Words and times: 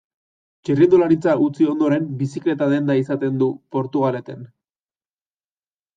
Txirrindularitza 0.67 1.35
utzi 1.49 1.67
ondoren, 1.73 2.09
bizikleta-denda 2.23 2.97
izaten 3.03 3.39
du 3.45 3.53
Portugaleten. 3.77 4.45